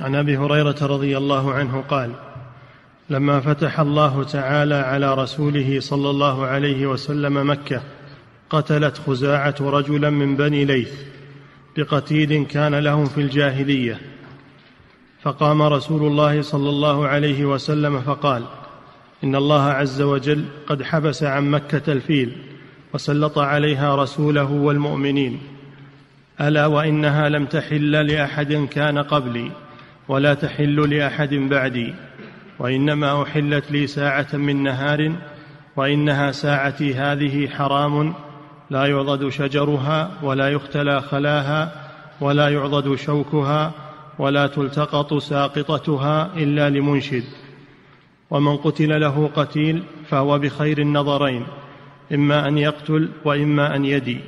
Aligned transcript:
عن 0.00 0.14
أبي 0.14 0.36
هريرة 0.36 0.76
رضي 0.82 1.18
الله 1.18 1.52
عنه 1.52 1.84
قال 1.88 2.12
لما 3.10 3.40
فتح 3.40 3.80
الله 3.80 4.24
تعالى 4.24 4.74
على 4.74 5.14
رسوله 5.14 5.80
صلى 5.80 6.10
الله 6.10 6.46
عليه 6.46 6.86
وسلم 6.86 7.50
مكة 7.50 7.82
قتلت 8.50 8.98
خزاعة 8.98 9.54
رجلا 9.60 10.10
من 10.10 10.36
بني 10.36 10.64
ليث 10.64 10.92
بقتيل 11.76 12.46
كان 12.46 12.74
لهم 12.74 13.04
في 13.04 13.20
الجاهلية. 13.20 14.00
فقام 15.22 15.62
رسول 15.62 16.06
الله 16.06 16.42
صلى 16.42 16.68
الله 16.68 17.06
عليه 17.06 17.44
وسلم 17.44 18.00
فقال 18.00 18.44
إن 19.24 19.36
الله 19.36 19.62
عز 19.62 20.02
وجل 20.02 20.44
قد 20.66 20.82
حبس 20.82 21.22
عن 21.22 21.50
مكة 21.50 21.92
الفيل 21.92 22.36
وسلط 22.94 23.38
عليها 23.38 23.96
رسوله 23.96 24.52
والمؤمنين. 24.52 25.40
ألا 26.40 26.66
وإنها 26.66 27.28
لم 27.28 27.46
تحل 27.46 28.06
لأحد 28.06 28.52
كان 28.52 28.98
قبلي؟ 28.98 29.50
ولا 30.08 30.34
تحل 30.34 30.96
لأحد 30.96 31.34
بعدي 31.34 31.94
وإنما 32.58 33.22
أحلت 33.22 33.70
لي 33.70 33.86
ساعة 33.86 34.26
من 34.32 34.62
نهار 34.62 35.12
وإنها 35.76 36.32
ساعتي 36.32 36.94
هذه 36.94 37.48
حرام 37.48 38.14
لا 38.70 38.86
يعضد 38.86 39.28
شجرها 39.28 40.10
ولا 40.22 40.48
يختلى 40.48 41.00
خلاها 41.00 41.72
ولا 42.20 42.48
يعضد 42.48 42.94
شوكها 42.94 43.72
ولا 44.18 44.46
تلتقط 44.46 45.14
ساقطتها 45.14 46.30
إلا 46.36 46.70
لمنشد. 46.70 47.24
ومن 48.30 48.56
قتل 48.56 49.00
له 49.00 49.30
قتيل 49.36 49.82
فهو 50.08 50.38
بخير 50.38 50.78
النظرين 50.78 51.46
إما 52.14 52.48
أن 52.48 52.58
يقتل 52.58 53.08
وإما 53.24 53.76
أن 53.76 53.84
يدي. 53.84 54.20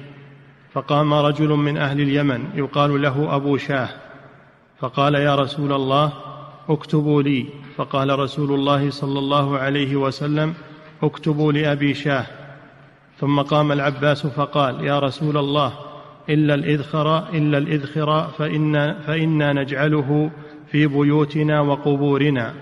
فقام 0.73 1.15
رجل 1.15 1.49
من 1.49 1.77
أهل 1.77 2.01
اليمن 2.01 2.45
يقال 2.55 3.03
له 3.03 3.37
أبو 3.37 3.57
شاه. 3.57 3.89
فقال 4.81 5.15
يا 5.15 5.35
رسول 5.35 5.73
الله 5.73 6.13
اكتبوا 6.69 7.23
لي. 7.23 7.47
فقال 7.77 8.19
رسول 8.19 8.55
الله 8.55 8.91
صلى 8.91 9.19
الله 9.19 9.59
عليه 9.59 9.97
وسلم 9.97 10.55
اكتبوا 11.03 11.53
لأبي 11.53 11.95
شاه. 11.95 12.27
ثم 13.19 13.41
قام 13.41 13.73
العباس 13.73 14.27
فقال 14.27 14.85
يا 14.85 14.99
رسول 14.99 15.37
الله 15.37 15.73
إلا 16.29 16.55
الإذخر 16.55 17.29
إلا 17.29 17.59
الإذخر 17.59 18.29
فإنا, 18.39 18.99
فإنا 19.07 19.53
نجعله 19.53 20.31
في 20.71 20.87
بيوتنا 20.87 21.61
وقبورنا. 21.61 22.55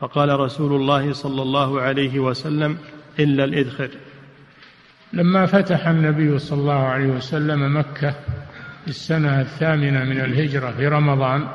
فقال 0.00 0.40
رسول 0.40 0.72
الله 0.80 1.12
صلى 1.12 1.42
الله 1.42 1.80
عليه 1.80 2.18
وسلم 2.18 2.78
إلا 3.18 3.44
الإذخر. 3.44 3.88
لما 5.12 5.46
فتح 5.46 5.88
النبي 5.88 6.38
صلى 6.38 6.60
الله 6.60 6.72
عليه 6.72 7.06
وسلم 7.06 7.76
مكة 7.78 8.14
في 8.88 8.94
السنة 8.94 9.40
الثامنة 9.40 10.04
من 10.04 10.20
الهجرة 10.20 10.70
في 10.70 10.86
رمضان 10.86 11.48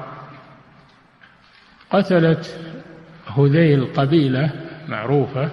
قتلت 1.90 2.60
هذيل 3.38 3.86
قبيلة 3.86 4.52
معروفة 4.88 5.50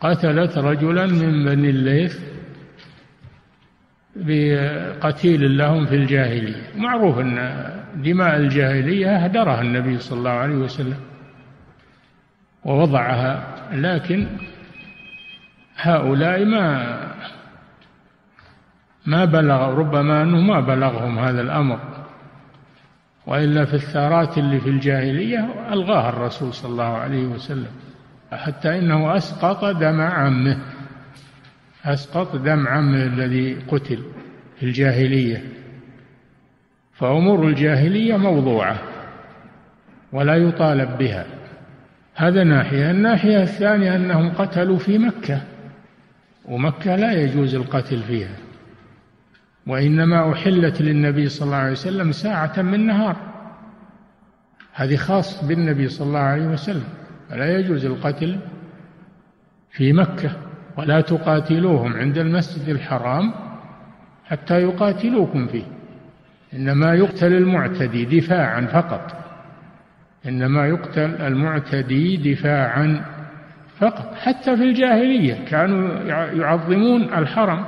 قتلت 0.00 0.58
رجلا 0.58 1.06
من 1.06 1.44
بني 1.44 1.70
الليث 1.70 2.20
بقتيل 4.16 5.58
لهم 5.58 5.86
في 5.86 5.94
الجاهلية. 5.94 6.62
معروف 6.76 7.18
أن 7.18 7.36
دماء 7.94 8.36
الجاهلية 8.36 9.08
أهدرها 9.08 9.60
النبي 9.60 9.98
صلى 9.98 10.18
الله 10.18 10.30
عليه 10.30 10.56
وسلم 10.56 11.00
ووضعها 12.64 13.54
لكن 13.72 14.26
هؤلاء 15.76 16.44
ما 16.44 17.11
ما 19.06 19.24
بلغ 19.24 19.74
ربما 19.74 20.22
أنه 20.22 20.40
ما 20.40 20.60
بلغهم 20.60 21.18
هذا 21.18 21.40
الأمر. 21.40 21.78
وإلا 23.26 23.64
في 23.64 23.74
الثارات 23.74 24.38
اللي 24.38 24.60
في 24.60 24.68
الجاهلية 24.68 25.48
ألغاها 25.72 26.08
الرسول 26.08 26.54
صلى 26.54 26.72
الله 26.72 26.96
عليه 26.96 27.26
وسلم. 27.26 27.70
حتى 28.32 28.78
إنه 28.78 29.16
أسقط 29.16 29.64
دم 29.64 30.00
عمه. 30.00 30.58
أسقط 31.84 32.36
دم 32.36 32.68
عمه 32.68 33.06
الذي 33.06 33.54
قتل 33.68 34.02
في 34.56 34.62
الجاهلية. 34.66 35.44
فأمور 36.94 37.48
الجاهلية 37.48 38.16
موضوعة 38.16 38.78
ولا 40.12 40.36
يطالب 40.36 40.98
بها. 40.98 41.26
هذا 42.14 42.44
ناحية. 42.44 42.90
الناحية 42.90 43.42
الثانية 43.42 43.96
أنهم 43.96 44.30
قتلوا 44.30 44.78
في 44.78 44.98
مكة. 44.98 45.42
ومكة 46.44 46.96
لا 46.96 47.12
يجوز 47.12 47.54
القتل 47.54 48.02
فيها. 48.02 48.36
وإنما 49.66 50.32
أحلت 50.32 50.82
للنبي 50.82 51.28
صلى 51.28 51.46
الله 51.46 51.56
عليه 51.56 51.72
وسلم 51.72 52.12
ساعة 52.12 52.62
من 52.62 52.86
نهار. 52.86 53.16
هذه 54.74 54.96
خاص 54.96 55.44
بالنبي 55.44 55.88
صلى 55.88 56.06
الله 56.06 56.18
عليه 56.18 56.46
وسلم. 56.46 56.84
فلا 57.30 57.58
يجوز 57.58 57.84
القتل 57.84 58.38
في 59.70 59.92
مكة 59.92 60.30
ولا 60.76 61.00
تقاتلوهم 61.00 61.92
عند 61.92 62.18
المسجد 62.18 62.68
الحرام 62.68 63.34
حتى 64.24 64.62
يقاتلوكم 64.62 65.46
فيه. 65.46 65.64
إنما 66.54 66.94
يقتل 66.94 67.32
المعتدي 67.32 68.04
دفاعا 68.04 68.60
فقط. 68.60 69.16
إنما 70.26 70.66
يقتل 70.66 71.14
المعتدي 71.22 72.16
دفاعا 72.16 73.04
فقط. 73.78 74.14
حتى 74.14 74.56
في 74.56 74.62
الجاهلية 74.62 75.44
كانوا 75.44 75.88
يعظمون 76.32 77.02
الحرم. 77.02 77.64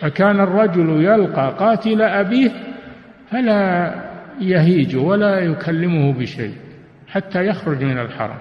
فكان 0.00 0.40
الرجل 0.40 1.04
يلقى 1.04 1.54
قاتل 1.58 2.02
أبيه 2.02 2.50
فلا 3.30 3.94
يهيج 4.40 4.96
ولا 4.96 5.38
يكلمه 5.40 6.12
بشيء 6.12 6.54
حتى 7.08 7.46
يخرج 7.46 7.84
من 7.84 7.98
الحرم. 7.98 8.36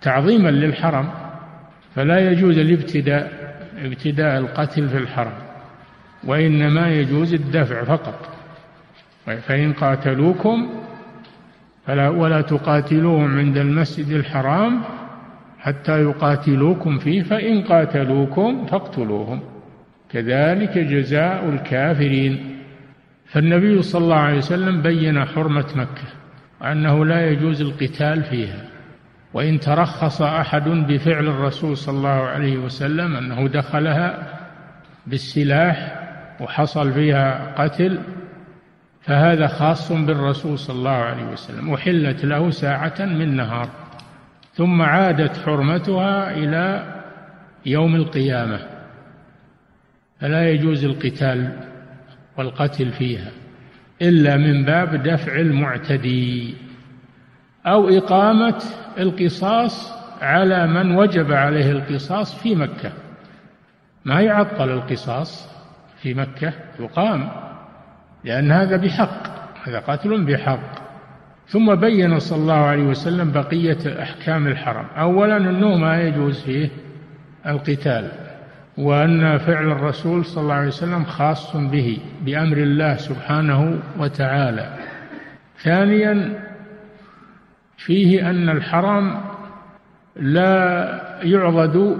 تعظيما 0.00 0.48
للحرم 0.48 1.10
فلا 1.94 2.30
يجوز 2.30 2.58
الابتداء 2.58 3.32
ابتداء 3.84 4.38
القتل 4.38 4.88
في 4.88 4.96
الحرم 4.96 5.32
وإنما 6.24 6.88
يجوز 6.88 7.34
الدفع 7.34 7.84
فقط. 7.84 8.28
فإن 9.26 9.72
قاتلوكم 9.72 10.68
فلا 11.86 12.08
ولا 12.08 12.40
تقاتلوهم 12.40 13.38
عند 13.38 13.56
المسجد 13.56 14.10
الحرام 14.10 14.82
حتى 15.58 16.02
يقاتلوكم 16.02 16.98
فيه 16.98 17.22
فإن 17.22 17.62
قاتلوكم 17.62 18.66
فاقتلوهم. 18.66 19.40
كذلك 20.12 20.78
جزاء 20.78 21.48
الكافرين. 21.48 22.56
فالنبي 23.26 23.82
صلى 23.82 24.04
الله 24.04 24.16
عليه 24.16 24.38
وسلم 24.38 24.82
بين 24.82 25.24
حرمة 25.24 25.66
مكة 25.74 26.08
وأنه 26.60 27.04
لا 27.04 27.30
يجوز 27.30 27.60
القتال 27.60 28.22
فيها 28.22 28.64
وإن 29.34 29.60
ترخص 29.60 30.22
أحد 30.22 30.68
بفعل 30.68 31.26
الرسول 31.26 31.76
صلى 31.76 31.96
الله 31.96 32.08
عليه 32.08 32.56
وسلم 32.56 33.16
أنه 33.16 33.48
دخلها 33.48 34.38
بالسلاح 35.06 35.96
وحصل 36.40 36.92
فيها 36.92 37.54
قتل 37.58 37.98
فهذا 39.00 39.46
خاص 39.46 39.92
بالرسول 39.92 40.58
صلى 40.58 40.76
الله 40.76 40.90
عليه 40.90 41.24
وسلم 41.24 41.74
أحلت 41.74 42.24
له 42.24 42.50
ساعة 42.50 42.94
من 43.00 43.36
نهار 43.36 43.68
ثم 44.52 44.82
عادت 44.82 45.36
حرمتها 45.36 46.30
إلى 46.30 46.94
يوم 47.66 47.94
القيامة. 47.94 48.79
فلا 50.20 50.50
يجوز 50.50 50.84
القتال 50.84 51.52
والقتل 52.36 52.90
فيها 52.90 53.30
إلا 54.02 54.36
من 54.36 54.64
باب 54.64 55.02
دفع 55.02 55.36
المعتدي 55.36 56.54
أو 57.66 57.88
إقامة 57.88 58.62
القصاص 58.98 59.92
على 60.22 60.66
من 60.66 60.96
وجب 60.96 61.32
عليه 61.32 61.70
القصاص 61.70 62.34
في 62.42 62.54
مكة. 62.54 62.92
ما 64.04 64.20
يعطل 64.20 64.70
القصاص 64.70 65.48
في 66.02 66.14
مكة؟ 66.14 66.52
يقام 66.80 67.28
لأن 68.24 68.52
هذا 68.52 68.76
بحق 68.76 69.26
هذا 69.64 69.78
قتل 69.78 70.24
بحق. 70.24 70.80
ثم 71.48 71.74
بين 71.74 72.18
صلى 72.18 72.38
الله 72.38 72.64
عليه 72.64 72.82
وسلم 72.82 73.32
بقية 73.32 74.02
أحكام 74.02 74.46
الحرم. 74.46 74.86
أولا 74.96 75.36
أنه 75.36 75.76
ما 75.76 76.02
يجوز 76.02 76.42
فيه 76.42 76.68
القتال. 77.46 78.29
وأن 78.80 79.38
فعل 79.38 79.72
الرسول 79.72 80.24
صلى 80.24 80.42
الله 80.42 80.54
عليه 80.54 80.68
وسلم 80.68 81.04
خاص 81.04 81.56
به 81.56 81.98
بأمر 82.24 82.56
الله 82.56 82.96
سبحانه 82.96 83.78
وتعالى. 83.98 84.76
ثانيا 85.62 86.40
فيه 87.76 88.30
أن 88.30 88.48
الحرم 88.48 89.20
لا 90.16 91.00
يعضد 91.22 91.96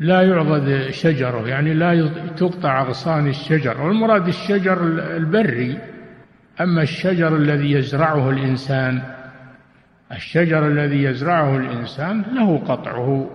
لا 0.00 0.22
يعضد 0.22 0.90
شجره 0.90 1.48
يعني 1.48 1.74
لا 1.74 2.08
تقطع 2.36 2.82
أغصان 2.82 3.28
الشجر. 3.28 3.80
والمراد 3.80 4.28
الشجر 4.28 4.82
البري. 5.16 5.78
أما 6.60 6.82
الشجر 6.82 7.36
الذي 7.36 7.72
يزرعه 7.72 8.30
الإنسان 8.30 9.02
الشجر 10.12 10.66
الذي 10.66 11.02
يزرعه 11.02 11.56
الإنسان 11.56 12.22
له 12.32 12.58
قطعه. 12.58 13.30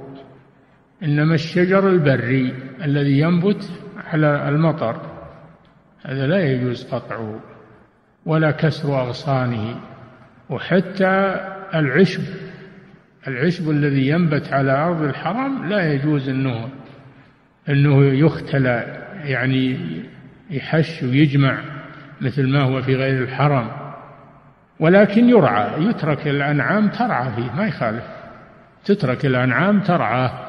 إنما 1.03 1.35
الشجر 1.35 1.89
البري 1.89 2.53
الذي 2.83 3.19
ينبت 3.19 3.71
على 3.97 4.49
المطر 4.49 5.01
هذا 6.05 6.27
لا 6.27 6.51
يجوز 6.51 6.83
قطعه 6.83 7.39
ولا 8.25 8.51
كسر 8.51 9.01
أغصانه 9.01 9.75
وحتى 10.49 11.39
العشب 11.75 12.23
العشب 13.27 13.69
الذي 13.69 14.07
ينبت 14.07 14.53
على 14.53 14.71
أرض 14.71 15.01
الحرم 15.01 15.69
لا 15.69 15.93
يجوز 15.93 16.29
أنه 16.29 16.69
أنه 17.69 18.05
يختلى 18.05 19.05
يعني 19.23 19.77
يحش 20.49 21.03
ويجمع 21.03 21.59
مثل 22.21 22.47
ما 22.47 22.61
هو 22.61 22.81
في 22.81 22.95
غير 22.95 23.23
الحرم. 23.23 23.71
ولكن 24.79 25.29
يرعى 25.29 25.83
يترك 25.83 26.27
الأنعام 26.27 26.87
ترعى 26.87 27.31
فيه 27.31 27.51
ما 27.55 27.67
يخالف 27.67 28.03
تترك 28.85 29.25
الأنعام 29.25 29.79
ترعى 29.79 30.48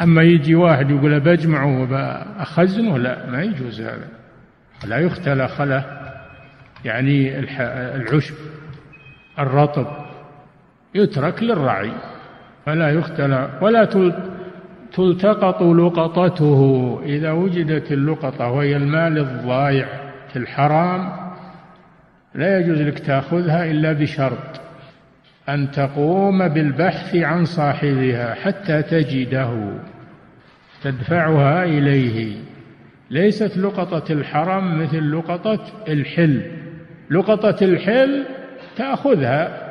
أما 0.00 0.22
يجي 0.22 0.54
واحد 0.54 0.90
يقول 0.90 1.20
بجمعه 1.20 1.82
وبأخزنه 1.82 2.98
لا 2.98 3.30
ما 3.30 3.42
يجوز 3.42 3.80
هذا. 3.80 4.08
لا 4.84 4.98
يختلى 4.98 5.48
خله 5.48 5.84
يعني 6.84 7.38
العشب 7.96 8.34
الرطب 9.38 9.86
يترك 10.94 11.42
للرعي 11.42 11.92
فلا 12.66 12.90
يختلى. 12.90 13.50
ولا 13.60 13.84
تلتقط 14.92 15.62
لقطته. 15.62 17.00
إذا 17.04 17.32
وجدت 17.32 17.92
اللقطة 17.92 18.48
وهي 18.48 18.76
المال 18.76 19.18
الضايع 19.18 19.88
في 20.32 20.38
الحرام 20.38 21.12
لا 22.34 22.58
يجوز 22.58 22.80
لك 22.80 22.98
تأخذها 22.98 23.70
إلا 23.70 23.92
بشرط. 23.92 24.60
أن 25.54 25.70
تقوم 25.70 26.48
بالبحث 26.48 27.16
عن 27.16 27.44
صاحبها 27.44 28.34
حتى 28.34 28.82
تجده 28.82 29.72
تدفعها 30.82 31.64
إليه. 31.64 32.36
ليست 33.10 33.58
لقطة 33.58 34.12
الحرم 34.12 34.82
مثل 34.82 35.12
لقطة 35.12 35.60
الحل. 35.88 36.42
لقطة 37.10 37.64
الحل 37.64 38.24
تأخذها 38.76 39.70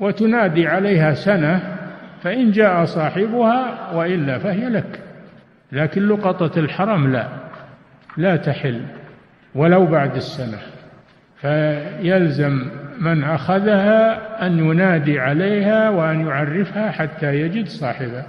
وتنادي 0.00 0.66
عليها 0.66 1.14
سنة 1.14 1.76
فإن 2.22 2.50
جاء 2.50 2.84
صاحبها 2.84 3.90
وإلا 3.94 4.38
فهي 4.38 4.68
لك. 4.68 5.00
لكن 5.72 6.08
لقطة 6.08 6.58
الحرم 6.58 7.12
لا 7.12 7.28
لا 8.16 8.36
تحل 8.36 8.80
ولو 9.54 9.86
بعد 9.86 10.16
السنة. 10.16 10.58
فيلزم 11.40 12.68
من 12.98 13.24
أخذها 13.24 14.29
أن 14.42 14.58
ينادي 14.58 15.20
عليها 15.20 15.90
وأن 15.90 16.26
يعرفها 16.26 16.90
حتى 16.90 17.34
يجد 17.34 17.68
صاحبها. 17.68 18.26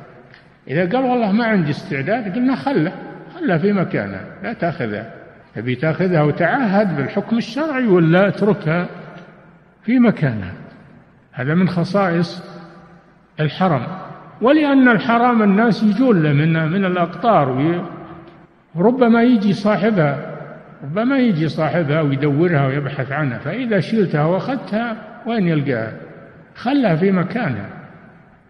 إذا 0.68 0.82
قال 0.82 1.06
والله 1.06 1.32
ما 1.32 1.46
عندي 1.46 1.72
استعداد 1.72 2.36
قلنا 2.36 2.56
خله 2.56 2.92
خله 3.36 3.58
في 3.58 3.74
مكانها 3.74 4.26
لا 4.44 4.54
تأخذها 4.54 5.14
تبي 5.56 5.76
تأخذها 5.76 6.22
وتعهد 6.22 6.98
بالحكم 6.98 7.38
الشرعي 7.38 7.88
ولا 7.88 8.28
أتركها 8.28 8.88
في 9.84 10.00
مكانها 10.00 10.54
هذا 11.32 11.54
من 11.54 11.70
خصائص 11.70 12.44
الحرم. 13.40 13.88
ولأن 14.42 14.90
الحرام 14.90 15.42
الناس 15.42 15.84
يجون 15.84 16.24
له 16.24 16.34
من 16.34 16.72
من 16.72 16.86
الأقطار 16.86 17.82
وربما 18.76 19.24
يجي 19.24 19.54
صاحبها 19.54 20.38
ربما 20.84 21.18
يجي 21.18 21.48
صاحبها 21.50 22.02
ويدورها 22.02 22.68
ويبحث 22.68 23.12
عنها. 23.12 23.38
فإذا 23.38 23.80
شلتها 23.80 24.26
وأخذتها 24.26 25.11
وين 25.28 25.48
يلقاها 25.48 25.94
خلها 26.56 26.96
في 26.96 27.12
مكانها. 27.12 27.70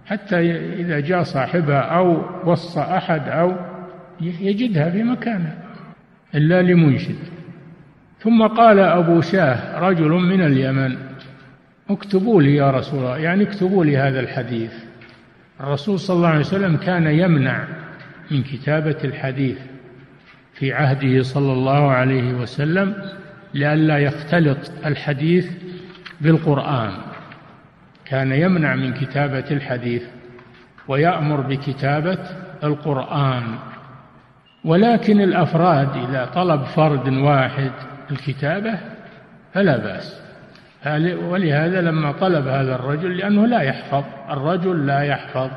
حتى 0.06 0.40
إذا 0.82 1.00
جاء 1.00 1.24
صاحبها 1.24 1.80
أو 1.80 2.24
وصى 2.46 2.80
أحد 2.80 3.30
أو 3.30 3.56
يجدها 4.22 4.90
في 4.90 5.04
مكانها. 5.04 5.58
إلا 6.36 6.62
لمنشد. 6.62 7.16
ثم 8.20 8.48
قال 8.48 8.80
أبو 8.80 9.22
شاه 9.22 9.80
رجل 9.80 10.10
من 10.10 10.42
اليمن 10.42 10.98
اكتبوا 11.90 12.42
لي 12.42 12.56
يا 12.56 12.72
رسول 12.72 13.00
الله 13.00 13.18
يعني 13.18 13.44
اكتبوا 13.44 13.86
لي 13.86 13.98
هذا 13.98 14.20
الحديث. 14.20 14.74
الرسول 15.60 16.00
صلى 16.00 16.16
الله 16.16 16.28
عليه 16.28 16.40
وسلم 16.40 16.78
كان 16.78 17.08
يمنع 17.08 17.68
من 18.32 18.44
كتابة 18.44 18.98
الحديث 19.04 19.58
في 20.54 20.74
عهده 20.74 21.24
صلى 21.24 21.54
الله 21.54 21.92
عليه 21.92 22.34
وسلم 22.34 22.96
لئلا 23.54 23.98
يختلط 23.98 24.72
الحديث 24.86 25.52
بالقرآن. 26.22 26.92
كان 28.06 28.32
يمنع 28.32 28.76
من 28.76 28.94
كتابة 28.94 29.46
الحديث 29.52 30.04
ويأمر 30.88 31.42
بكتابة 31.42 32.18
القرآن. 32.64 33.44
ولكن 34.66 35.22
الأفراد 35.22 35.98
إذا 36.10 36.26
طلب 36.26 36.64
فرد 36.64 37.10
واحد 37.10 37.72
الكتابة 38.12 38.80
فلا 39.54 39.78
بأس. 39.78 40.22
ولهذا 41.30 41.82
لما 41.82 42.12
طلب 42.12 42.48
هذا 42.48 42.76
الرجل 42.76 43.18
لأنه 43.18 43.46
لا 43.46 43.62
يحفظ 43.62 44.04
الرجل 44.30 44.88
لا 44.88 45.02
يحفظ. 45.02 45.50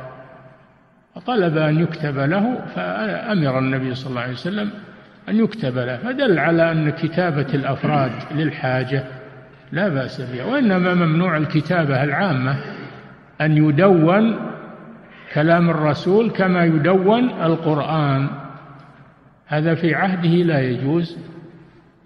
فطلب 1.14 1.56
أن 1.56 1.80
يكتب 1.80 2.18
له 2.18 2.60
فأمر 2.74 3.58
النبي 3.58 3.94
صلى 3.94 4.10
الله 4.10 4.20
عليه 4.20 4.32
وسلم 4.32 4.70
أن 5.28 5.44
يكتب 5.44 5.78
له. 5.78 5.96
فدل 5.96 6.38
على 6.38 6.72
أن 6.72 6.90
كتابة 6.90 7.54
الأفراد 7.54 8.12
للحاجة 8.30 9.04
لا 9.72 9.88
بأس 9.88 10.20
بها 10.20 10.44
وإنما 10.44 10.94
ممنوع 10.94 11.36
الكتابة 11.36 12.02
العامة 12.02 12.56
أن 13.40 13.56
يدون 13.56 14.36
كلام 15.34 15.70
الرسول 15.70 16.30
كما 16.30 16.64
يدون 16.64 17.30
القرآن. 17.30 18.28
هذا 19.46 19.74
في 19.74 19.94
عهده 19.94 20.28
لا 20.28 20.60
يجوز 20.60 21.18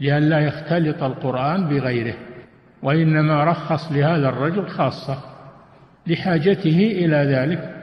لئلا 0.01 0.41
يختلط 0.41 1.03
القرآن 1.03 1.69
بغيره 1.69 2.15
وإنما 2.83 3.45
رخص 3.45 3.93
لهذا 3.93 4.29
الرجل 4.29 4.69
خاصة 4.69 5.19
لحاجته 6.07 6.93
إلى 6.99 7.17
ذلك 7.17 7.75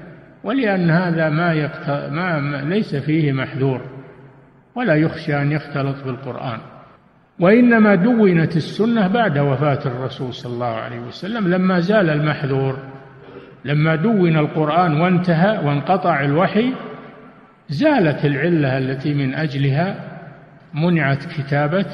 ولأن 0.44 0.90
هذا 0.90 1.30
ما, 1.30 1.54
يقت... 1.54 1.90
ما 1.90 2.62
ليس 2.66 2.96
فيه 2.96 3.32
محذور 3.32 3.82
ولا 4.76 4.96
يخشى 4.96 5.42
أن 5.42 5.52
يختلط 5.52 5.96
بالقرآن. 6.06 6.60
وإنما 7.40 7.96
دونت 7.96 8.56
السنة 8.56 9.08
بعد 9.08 9.38
وفاة 9.38 9.80
الرسول 9.86 10.34
صلى 10.34 10.54
الله 10.54 10.76
عليه 10.76 11.00
وسلم 11.00 11.48
لما 11.48 11.80
زال 11.80 12.10
المحذور 12.10 12.78
لما 13.66 13.96
دون 13.96 14.38
القرآن 14.38 15.02
وانتهى 15.02 15.66
وانقطع 15.66 16.24
الوحي 16.24 16.74
زالت 17.70 18.26
العلة 18.26 18.78
التي 18.78 19.14
من 19.14 19.36
أجلها 19.36 19.96
منعت 20.74 21.26
كتابة 21.26 21.86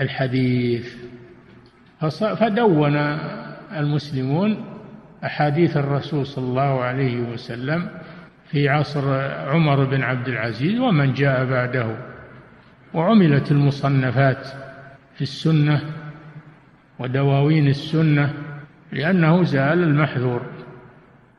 الحديث. 0.00 0.94
فدون 2.36 2.96
المسلمون 3.76 4.64
أحاديث 5.24 5.76
الرسول 5.76 6.26
صلى 6.26 6.44
الله 6.44 6.82
عليه 6.84 7.20
وسلم 7.20 7.88
في 8.50 8.68
عصر 8.68 9.20
عمر 9.48 9.84
بن 9.84 10.02
عبد 10.02 10.28
العزيز 10.28 10.80
ومن 10.80 11.12
جاء 11.12 11.44
بعده. 11.44 12.13
وعملت 12.94 13.50
المصنفات 13.50 14.46
في 15.14 15.22
السنة 15.22 15.80
ودواوين 16.98 17.68
السنة 17.68 18.32
لأنه 18.92 19.42
زال 19.44 19.82
المحذور. 19.82 20.42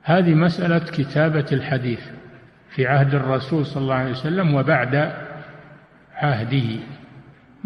هذه 0.04 0.34
مسألة 0.34 0.80
كتابة 0.80 1.46
الحديث 1.52 2.00
في 2.70 2.88
عهد 2.88 3.16
الرسول 3.16 3.66
صلى 3.66 3.84
الله 3.84 3.96
عليه 3.96 4.12
وسلم 4.12 4.56
وبعد 4.56 5.14
عهده. 6.16 6.80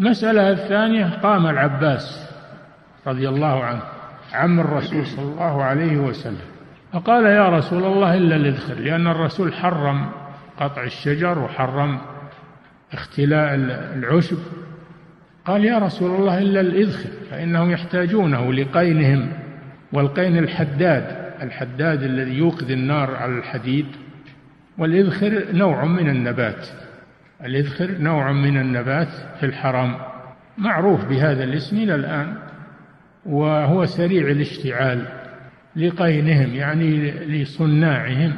المسألة 0.00 0.50
الثانية 0.50 1.06
قام 1.06 1.46
العباس 1.46 2.30
رضي 3.06 3.28
الله 3.28 3.64
عنه 3.64 3.82
عم 4.32 4.60
الرسول 4.60 5.06
صلى 5.06 5.32
الله 5.32 5.62
عليه 5.64 5.96
وسلم 5.96 6.50
فقال 6.92 7.24
يا 7.24 7.48
رسول 7.48 7.84
الله 7.84 8.14
إلا 8.14 8.36
الإذخر 8.36 8.74
لأن 8.74 9.06
الرسول 9.06 9.52
حرم 9.52 10.06
قطع 10.60 10.82
الشجر 10.82 11.38
وحرم 11.38 11.98
اختلاء 12.92 13.54
العشب. 13.94 14.38
قال 15.44 15.64
يا 15.64 15.78
رسول 15.78 16.10
الله 16.20 16.38
إلا 16.38 16.60
الإذخر 16.60 17.08
فإنهم 17.30 17.70
يحتاجونه 17.70 18.52
لقينهم 18.52 19.32
والقين 19.92 20.38
الحداد 20.38 21.20
الحداد 21.42 22.02
الذي 22.02 22.38
يوقد 22.38 22.70
النار 22.70 23.14
على 23.14 23.32
الحديد. 23.32 23.86
والإذخر 24.78 25.44
نوع 25.52 25.84
من 25.84 26.08
النبات. 26.08 26.66
الإذخر 27.44 27.90
نوع 28.00 28.32
من 28.32 28.60
النبات 28.60 29.08
في 29.40 29.46
الحرم 29.46 29.96
معروف 30.58 31.04
بهذا 31.04 31.44
الاسم 31.44 31.76
إلى 31.76 31.94
الآن 31.94 32.34
وهو 33.26 33.86
سريع 33.86 34.30
الاشتعال 34.30 35.04
لقينهم 35.76 36.54
يعني 36.54 37.10
لصناعهم 37.10 38.32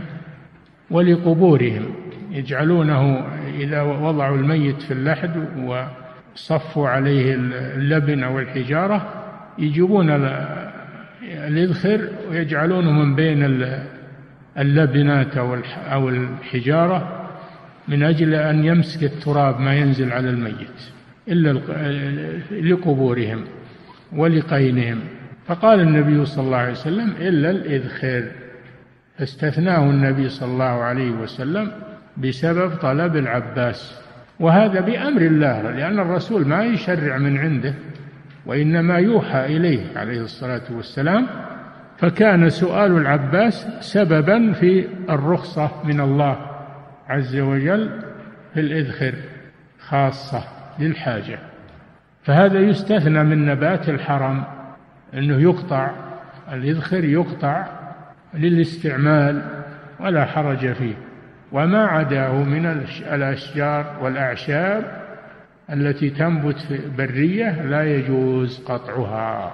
ولقبورهم. 0.90 1.94
يجعلونه 2.30 3.26
إذا 3.61 3.82
وضعوا 3.82 4.37
الميت 4.37 4.82
في 4.82 4.90
اللحد 4.90 5.30
وصفوا 6.37 6.88
عليه 6.88 7.35
اللبن 7.76 8.23
أو 8.23 8.38
الحجارة 8.38 9.25
يجيبون 9.59 10.11
الإذخر 11.23 12.09
ويجعلونه 12.30 12.92
من 12.92 13.14
بين 13.14 13.66
اللبنات 14.59 15.37
أو 15.92 16.09
الحجارة 16.09 17.28
من 17.88 18.02
أجل 18.02 18.35
أن 18.35 18.64
يمسك 18.64 19.04
التراب 19.04 19.61
ما 19.61 19.75
ينزل 19.75 20.12
على 20.12 20.30
الميت 20.30 20.92
إلا 21.28 21.61
لقبورهم 22.50 23.44
ولقينهم. 24.12 25.00
فقال 25.47 25.80
النبي 25.80 26.25
صلى 26.25 26.44
الله 26.44 26.56
عليه 26.56 26.73
وسلم 26.73 27.12
إلا 27.21 27.50
الإذخر. 27.50 28.25
فاستثناه 29.18 29.90
النبي 29.90 30.28
صلى 30.28 30.52
الله 30.52 30.64
عليه 30.64 31.11
وسلم 31.11 31.73
بسبب 32.16 32.75
طلب 32.75 33.16
العباس. 33.16 34.02
وهذا 34.40 34.81
بأمر 34.81 35.21
الله 35.21 35.71
لأن 35.71 35.99
الرسول 35.99 36.49
ما 36.49 36.64
يشرع 36.64 37.19
من 37.19 37.38
عنده 37.38 37.75
وإنما 38.47 38.99
يوحى 38.99 39.47
إليه 39.47 39.99
عليه 39.99 40.21
الصلاة 40.21 40.62
والسلام 40.71 41.26
فكان 41.99 42.50
سؤال 42.50 42.97
العباس 42.97 43.66
سببا 43.81 44.52
في 44.52 44.88
الرخصة 45.11 45.71
من 45.85 46.00
الله 46.00 46.37
عز 47.09 47.37
وجل 47.37 48.00
في 48.54 48.61
الإذخر 48.61 49.14
خاصة 49.81 50.45
للحاجة. 50.78 51.38
فهذا 52.23 52.61
يستثنى 52.61 53.25
من 53.25 53.47
نبات 53.47 53.88
الحرم 53.88 54.45
أنه 55.14 55.40
يقطع 55.40 55.90
الإذخر 56.52 57.04
يقطع 57.04 57.66
للاستعمال 58.35 59.42
ولا 60.00 60.25
حرج 60.25 60.73
فيه. 60.73 60.95
وما 61.52 61.87
عداه 61.87 62.32
من 62.44 62.66
الأشجار 63.12 63.99
والأعشاب 64.02 65.02
التي 65.73 66.11
تنبت 66.11 66.59
في 66.61 66.80
برية 66.99 67.62
لا 67.62 67.97
يجوز 67.97 68.64
قطعها. 68.64 69.52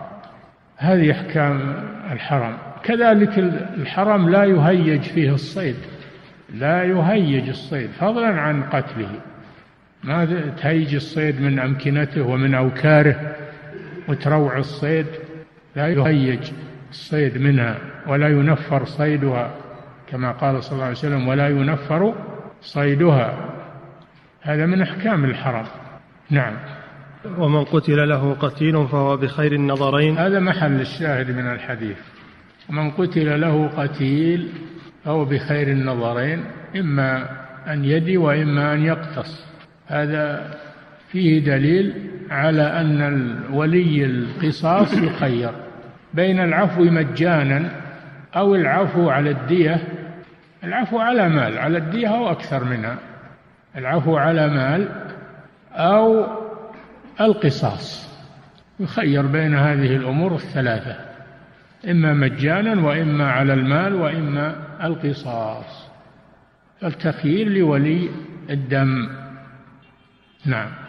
هذه 0.76 1.12
أحكام 1.12 1.74
الحرم. 2.12 2.56
كذلك 2.82 3.38
الحرم 3.76 4.28
لا 4.28 4.44
يهيج 4.44 5.02
فيه 5.02 5.34
الصيد. 5.34 5.76
لا 6.54 6.84
يهيج 6.84 7.48
الصيد 7.48 7.90
فضلا 7.90 8.40
عن 8.40 8.62
قتله. 8.62 9.10
ما 10.04 10.24
تهيج 10.60 10.94
الصيد 10.94 11.40
من 11.40 11.58
أمكنته 11.58 12.22
ومن 12.22 12.54
أوكاره 12.54 13.36
وتروع 14.08 14.58
الصيد. 14.58 15.06
لا 15.76 15.88
يهيج 15.88 16.50
الصيد 16.90 17.38
منها 17.38 17.76
ولا 18.06 18.28
ينفر 18.28 18.84
صيدها. 18.84 19.50
كما 20.10 20.32
قال 20.32 20.64
صلى 20.64 20.72
الله 20.72 20.84
عليه 20.84 20.96
وسلم 20.96 21.28
ولا 21.28 21.48
ينفر 21.48 22.14
صيدها. 22.60 23.54
هذا 24.42 24.66
من 24.66 24.82
أحكام 24.82 25.24
الحرم 25.24 25.66
نعم. 26.30 26.54
ومن 27.38 27.64
قتل 27.64 28.08
له 28.08 28.34
قتيل 28.34 28.88
فهو 28.88 29.16
بخير 29.16 29.52
النظرين. 29.52 30.18
هذا 30.18 30.40
محل 30.40 30.80
الشاهد 30.80 31.30
من 31.30 31.52
الحديث. 31.52 31.98
ومن 32.70 32.90
قتل 32.90 33.40
له 33.40 33.68
قتيل 33.68 34.48
فهو 35.04 35.24
بخير 35.24 35.68
النظرين 35.68 36.44
إما 36.76 37.28
أن 37.66 37.84
يدي 37.84 38.16
وإما 38.16 38.74
أن 38.74 38.84
يقتص. 38.84 39.46
هذا 39.86 40.54
فيه 41.12 41.44
دليل 41.44 41.92
على 42.30 42.62
أن 42.62 43.40
ولي 43.52 44.04
القصاص 44.04 44.98
يخير. 44.98 45.50
بين 46.14 46.40
العفو 46.40 46.84
مجانا 46.84 47.70
أو 48.36 48.54
العفو 48.54 49.08
على 49.08 49.30
الدية 49.30 49.80
العفو 50.64 50.98
على 50.98 51.28
مال 51.28 51.58
على 51.58 51.78
الدية 51.78 52.08
أو 52.08 52.30
أكثر 52.30 52.64
منها. 52.64 52.98
العفو 53.76 54.16
على 54.16 54.48
مال 54.48 54.88
أو 55.72 56.26
القصاص. 57.20 58.08
يخير 58.80 59.26
بين 59.26 59.54
هذه 59.54 59.96
الأمور 59.96 60.34
الثلاثة 60.34 60.96
إما 61.90 62.14
مجانا 62.14 62.86
وإما 62.86 63.30
على 63.30 63.52
المال 63.52 63.94
وإما 63.94 64.56
القصاص. 64.84 65.88
التخيير 66.84 67.48
لولي 67.48 68.08
الدم. 68.50 69.08
نعم. 70.46 70.87